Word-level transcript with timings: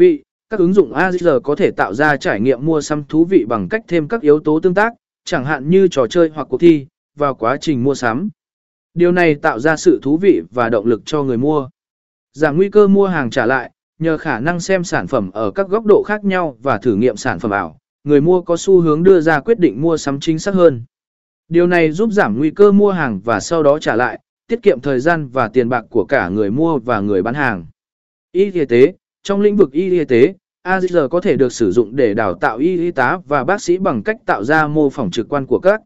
vị, 0.00 0.22
các 0.50 0.60
ứng 0.60 0.72
dụng 0.72 0.92
AZR 0.92 1.40
có 1.40 1.54
thể 1.54 1.70
tạo 1.70 1.94
ra 1.94 2.16
trải 2.16 2.40
nghiệm 2.40 2.66
mua 2.66 2.80
sắm 2.80 3.04
thú 3.04 3.24
vị 3.24 3.44
bằng 3.48 3.68
cách 3.68 3.84
thêm 3.88 4.08
các 4.08 4.20
yếu 4.20 4.40
tố 4.40 4.60
tương 4.60 4.74
tác, 4.74 4.92
chẳng 5.24 5.44
hạn 5.44 5.70
như 5.70 5.88
trò 5.88 6.06
chơi 6.06 6.30
hoặc 6.34 6.46
cuộc 6.50 6.60
thi, 6.60 6.86
vào 7.16 7.34
quá 7.34 7.56
trình 7.60 7.84
mua 7.84 7.94
sắm. 7.94 8.28
Điều 8.94 9.12
này 9.12 9.34
tạo 9.34 9.58
ra 9.58 9.76
sự 9.76 10.00
thú 10.02 10.16
vị 10.16 10.42
và 10.50 10.68
động 10.68 10.86
lực 10.86 11.02
cho 11.04 11.22
người 11.22 11.36
mua. 11.36 11.68
Giảm 12.32 12.56
nguy 12.56 12.70
cơ 12.70 12.88
mua 12.88 13.06
hàng 13.06 13.30
trả 13.30 13.46
lại, 13.46 13.70
nhờ 13.98 14.18
khả 14.18 14.40
năng 14.40 14.60
xem 14.60 14.84
sản 14.84 15.06
phẩm 15.06 15.30
ở 15.30 15.50
các 15.50 15.68
góc 15.68 15.84
độ 15.84 16.02
khác 16.06 16.24
nhau 16.24 16.56
và 16.62 16.78
thử 16.78 16.94
nghiệm 16.94 17.16
sản 17.16 17.38
phẩm 17.38 17.50
ảo, 17.50 17.78
người 18.04 18.20
mua 18.20 18.42
có 18.42 18.56
xu 18.56 18.80
hướng 18.80 19.02
đưa 19.02 19.20
ra 19.20 19.40
quyết 19.40 19.58
định 19.58 19.82
mua 19.82 19.96
sắm 19.96 20.20
chính 20.20 20.38
xác 20.38 20.54
hơn. 20.54 20.82
Điều 21.48 21.66
này 21.66 21.92
giúp 21.92 22.10
giảm 22.12 22.38
nguy 22.38 22.50
cơ 22.50 22.72
mua 22.72 22.90
hàng 22.90 23.20
và 23.24 23.40
sau 23.40 23.62
đó 23.62 23.78
trả 23.78 23.96
lại, 23.96 24.20
tiết 24.48 24.62
kiệm 24.62 24.80
thời 24.80 25.00
gian 25.00 25.28
và 25.28 25.48
tiền 25.48 25.68
bạc 25.68 25.84
của 25.90 26.04
cả 26.04 26.28
người 26.28 26.50
mua 26.50 26.78
và 26.78 27.00
người 27.00 27.22
bán 27.22 27.34
hàng. 27.34 27.66
Y 28.32 28.50
y 28.52 28.64
tế, 28.64 28.92
trong 29.22 29.40
lĩnh 29.40 29.56
vực 29.56 29.72
y 29.72 29.90
y 29.90 30.04
tế, 30.04 30.34
AZR 30.66 31.08
có 31.08 31.20
thể 31.20 31.36
được 31.36 31.52
sử 31.52 31.72
dụng 31.72 31.96
để 31.96 32.14
đào 32.14 32.34
tạo 32.34 32.58
y 32.58 32.78
y 32.78 32.90
tá 32.90 33.18
và 33.26 33.44
bác 33.44 33.62
sĩ 33.62 33.78
bằng 33.78 34.02
cách 34.02 34.16
tạo 34.26 34.44
ra 34.44 34.66
mô 34.66 34.90
phỏng 34.90 35.10
trực 35.10 35.28
quan 35.28 35.46
của 35.46 35.58
các 35.58 35.80